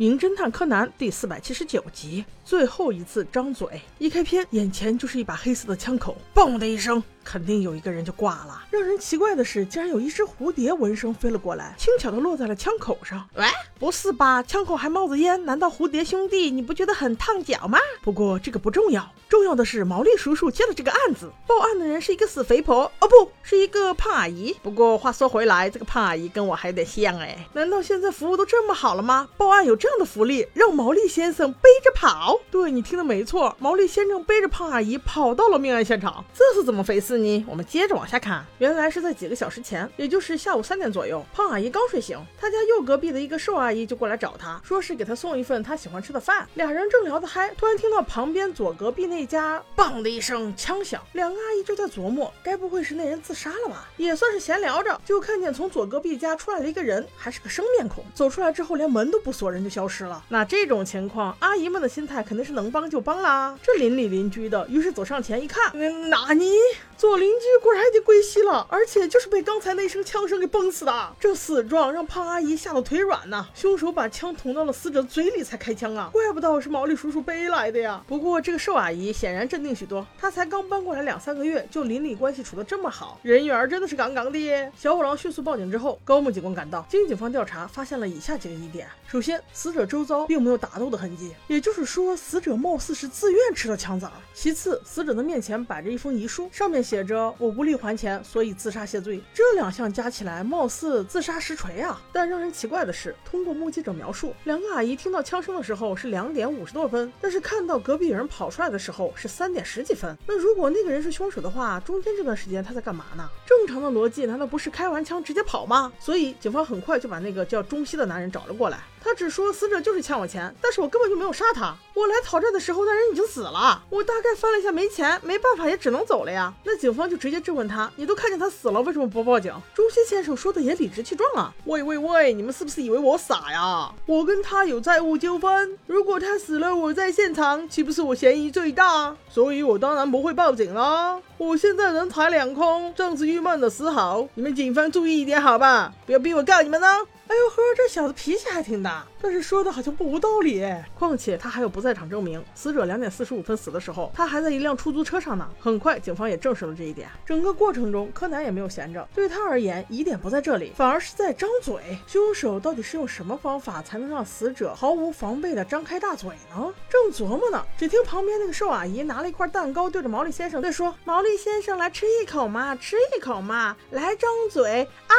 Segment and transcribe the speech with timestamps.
[0.00, 3.68] 名侦探柯南》第四百七十九集，最后一次张嘴。
[3.98, 7.02] 一开篇，眼前就是一把黑色的枪口，嘣的一声。
[7.22, 8.62] 肯定有一个人就挂了。
[8.70, 13.28] 让人奇怪的是，竟然有一只蝴蝶闻声飞了过来，轻巧的落在了枪口上。
[13.34, 13.44] 喂，
[13.78, 14.42] 不是吧？
[14.42, 17.78] 枪口还冒着烟，难道蝴蝶兄弟你不觉得很烫脚吗？
[18.00, 21.30] 不过这个不重要，重要的是毛利叔叔接了这个案子。
[21.46, 24.56] 报案的人是一个死肥婆，哦不是一个胖阿姨。
[24.62, 27.46] 不过话说回来，这个胖阿姨跟我还有点像哎。
[27.52, 29.28] 难道现在服务都这么好了吗？
[29.36, 32.37] 报案有这样的福利，让毛利先生背着跑？
[32.50, 37.18] 对你听的没错，毛利先生背着胖阿姨跑到了命案现场，这是怎么回事？
[37.18, 46.48] 呢我们接着往下看，原来是在几个小时前，也就是下午三点左右，胖阿姨刚睡醒，她家右隔壁的一个瘦阿姨就过来找她，说是给她送一份她喜欢吃的饭。
[46.54, 53.88] 俩人正聊得嗨，突然听到旁边左隔壁那家“嘣”的一声枪响，两个阿姨就在琢磨，该不会是那人自杀了吧？
[53.96, 58.04] 也算是闲聊着，就看见从左隔壁家出来了一个人，还是个生面孔。
[58.14, 60.24] 走出来之后，连门都不锁，人就消失了。
[60.28, 63.58] 那这种情况，阿姨们的心态肯定是能帮就帮啦。
[63.62, 65.72] 这邻里邻居的，于是走上前一看，
[66.10, 66.52] 纳尼？
[66.94, 71.16] 左邻居果然已经归西了，而且就是被刚才那声枪声给崩死的。
[71.18, 73.46] 这死状让胖阿姨吓得腿软呐。
[73.54, 78.02] 凶手把枪捅到了死者嘴里才开枪啊，怪不得是毛利叔叔背来的呀。
[78.06, 84.72] 不过这个瘦阿姨显然镇定许多，她才刚搬过来两三个月，就邻里关系处得这么好，人缘真的是杠杠的。
[84.76, 94.12] 小五郎迅速报警之后，高木警官赶到，经警方调查，发现了以下几个疑点：首先，死者周遭并没有打斗的痕迹，也就是说，死者貌似是自愿吃了枪子儿。
[94.34, 96.88] 其次，死者的面前摆着一封遗书，上面。
[96.88, 99.20] 写着我无力还钱，所以自杀谢罪。
[99.34, 102.00] 这两项加起来，貌似自杀实锤啊！
[102.10, 110.16] 但让人奇怪的是，通过目击者描述，两个阿姨听到枪声的时候是两点五十多分，但是看到隔壁有人跑出来的时候是三点十几分。
[110.26, 113.28] 那如果那个人是凶手的话，中间这段时间他在干嘛呢？
[113.46, 115.92] 正常的逻辑难道不是开完枪直接跑吗？
[116.00, 118.78] 所以警方很快就把那个叫中西的男人找了过来。
[119.08, 121.74] 他只说死者就是欠我钱，但是我根本就没有杀他。
[121.94, 123.82] 我来讨债的时候，那人已经死了。
[123.88, 126.52] 我大概翻了一下，没钱，没办法，也只能走了呀。
[126.62, 131.54] 那警方就直接质问他：“你都看见他死了，为什么不报警？”中西先生说的也理直气壮啊！
[131.64, 133.90] 喂喂喂，你们是不是以为我傻呀？
[134.04, 139.16] 我跟他有债务纠纷，如果他死了，我在现场，岂不是我嫌疑最大？
[139.30, 141.18] 所以我当然不会报警了。
[141.38, 146.86] 我现在人财两空，正是郁闷的时候，你们警方注意一点好吧，不要逼我告你们呢。
[147.28, 150.64] 哎呦呵，这小子脾气还挺大，但是说的好像不无道理。
[150.98, 155.48] 况且他还有不在场证明，死者两点四十五分死的时候，他还在一辆出租车上呢。
[155.58, 157.08] 很快，警方也证实了这一点。
[157.26, 161.98] 整个过程中，柯南也没有闲着，对他而言，疑点不在这里，反而是在张嘴。
[162.06, 166.74] 凶手到底是用什么方法才能让死者毫无防备的张开大嘴呢？
[166.88, 175.14] 正琢磨呢，只听旁边那个瘦阿姨拿了一块蛋糕，对着毛利先生在说：“毛利先生，来吃一口嘛，吃一口嘛，来张嘴啊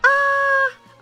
[0.00, 0.08] 啊！”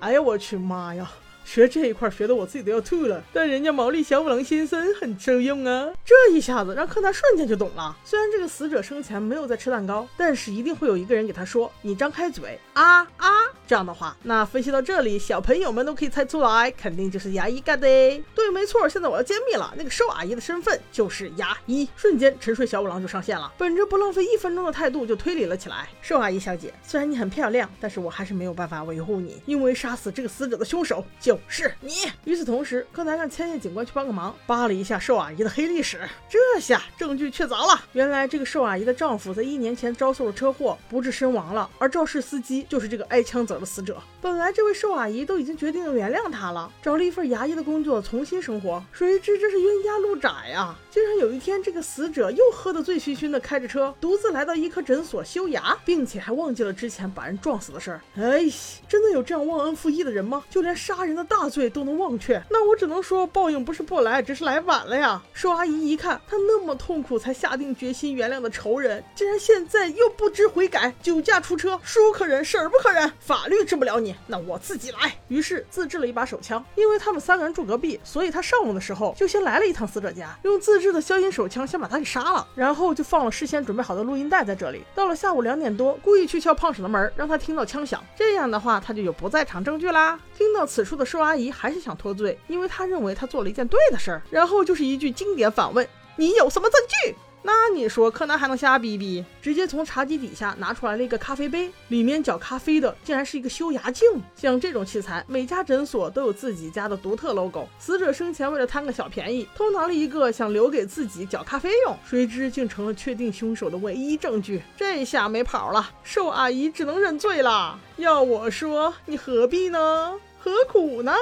[0.00, 1.10] 哎呀，我去妈呀！
[1.52, 5.92] 学这一块学的我自己都要吐了，但人家毛利小五郎先生很受用啊！
[6.02, 7.94] 这一下子让柯南瞬间就懂了。
[8.06, 13.28] 虽然这个死者生前没有在吃蛋糕，但是一定会有一个人给他说：“你张开嘴啊啊！”
[13.66, 17.86] 这样的话，那分析到这里，小朋友们都可以猜出来，肯定就是牙医干的。
[18.34, 21.88] 对，没错，现在我要揭秘了，那个瘦阿姨的身份就是牙医。
[21.96, 25.88] 瞬间，沉睡小五郎就上线了，本着不浪费一分钟的态度就推理了起来。
[26.00, 31.92] 瘦阿姨小姐，虽然你很漂亮，但是我还是没有办法维护你，因为杀死这个死者的凶手就是你。
[32.24, 37.82] 与此同时，柯南让千叶警官去帮个忙，扒了一下瘦阿姨的黑历史，这下证据确凿了。
[37.92, 44.00] 原来这个瘦阿姨的丈夫在一年前遭受了车祸，不治身亡了，而肇事司机就是这个挨枪子的死者。
[44.20, 48.82] 本来这位瘦阿姨都已经决定原谅他了，找了一份牙医的工作，重新生活。
[48.92, 50.74] 谁知这是冤家路窄呀！
[50.90, 58.00] 竟然有一天，这个死者又喝得醉醺醺的，开着车独自来到医科诊所修牙，并且还忘记了之前把人撞死的事儿。
[58.16, 58.44] 哎，
[58.88, 60.44] 真的有这样忘恩负义的人吗？
[60.50, 62.42] 就连杀人的大罪都能忘却？
[62.50, 65.22] 那我只能说，报应不是不来，只是来晚了呀！
[65.32, 74.14] 瘦阿姨一看，他那么痛苦才下定决心原谅的仇人，竟然现在又不知悔改，酒驾出车，叔可忍，婶儿不可忍，法法律治不了你。
[74.28, 76.64] 那我自己来，于是自制了一把手枪。
[76.76, 84.84] 因为他们三个人住隔壁，所以他上午的时候就先来了一趟死者家，用自制的消音手枪先把他给杀了，然后就放了事先准备好的录音带在这里。
[84.94, 90.16] 到了下午两点多，故意去敲胖婶的门，让他听到枪响，这样的话他就有不在场证据啦。
[90.38, 94.22] 听到此处的瘦阿姨还是想脱罪，因为她认为她做了一件对的事儿。
[94.30, 95.84] 然后就是一句经典反问：
[96.14, 97.16] 你有什么证据？
[97.44, 99.24] 那你说柯南还能瞎逼逼？
[99.40, 104.08] 直接从茶几底下拿出来了一个咖啡杯，里面搅咖啡的竟然是一个修牙镜。
[104.36, 107.66] 像这种器材，每家诊所都有自己家的独特 logo。
[107.80, 114.62] 死者生前为了贪个小便宜，偷拿了一个，想留给自己搅咖啡用，谁知竟成了确定凶手的唯一证据。
[114.76, 117.78] 这下没跑了，瘦阿姨只能认罪了。
[117.96, 120.14] 要我说，你何必呢？
[120.38, 121.12] 何苦呢？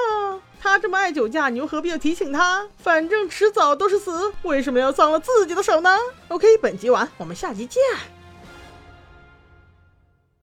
[0.63, 2.67] 他这么爱酒驾，你又何必要提醒他？
[2.77, 5.97] 反正迟早都是死，为什么要脏了自己的手呢
[6.27, 7.81] ？OK，本集完，我们下集见。